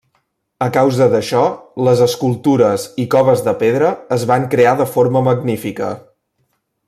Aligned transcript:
A 0.67 0.67
causa 0.77 1.07
d'això, 1.11 1.41
les 1.87 2.01
escultures 2.05 2.87
i 3.05 3.05
coves 3.17 3.45
de 3.49 3.53
pedra 3.61 3.93
es 4.17 4.27
van 4.33 4.49
crear 4.55 4.75
de 4.81 4.89
forma 4.97 5.25
magnífica. 5.29 5.93